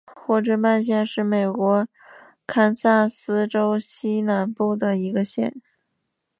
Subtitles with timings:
[0.15, 1.85] 霍治曼县是美国
[2.47, 5.61] 堪萨斯州西南部的一个县。